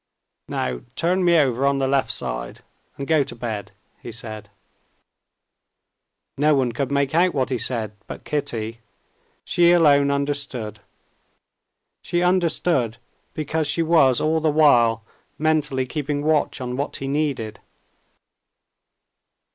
"Now 0.47 0.81
turn 0.95 1.23
me 1.23 1.37
over 1.37 1.63
on 1.63 1.77
the 1.77 1.87
left 1.87 2.09
side 2.09 2.61
and 2.97 3.05
go 3.05 3.23
to 3.23 3.35
bed," 3.35 3.71
he 4.01 4.11
said. 4.11 4.49
No 6.39 6.55
one 6.55 6.71
could 6.71 6.89
make 6.91 7.13
out 7.13 7.35
what 7.35 7.51
he 7.51 7.59
said 7.59 7.91
but 8.07 8.23
Kitty; 8.23 8.79
she 9.45 9.71
alone 9.71 10.09
understood. 10.09 10.79
She 12.01 12.23
understood 12.23 12.97
because 13.35 13.67
she 13.67 13.83
was 13.83 14.19
all 14.19 14.39
the 14.39 14.49
while 14.49 15.03
mentally 15.37 15.85
keeping 15.85 16.23
watch 16.23 16.59
on 16.59 16.75
what 16.77 16.95
he 16.95 17.07
needed. 17.07 17.59